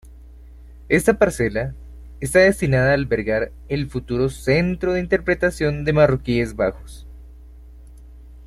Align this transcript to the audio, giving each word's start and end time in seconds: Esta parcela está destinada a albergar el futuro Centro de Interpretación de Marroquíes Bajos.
Esta 0.89 1.19
parcela 1.19 1.75
está 2.21 2.39
destinada 2.39 2.89
a 2.89 2.93
albergar 2.95 3.51
el 3.69 3.87
futuro 3.87 4.29
Centro 4.29 4.93
de 4.93 4.99
Interpretación 4.99 5.85
de 5.85 5.93
Marroquíes 5.93 6.55
Bajos. 6.55 7.05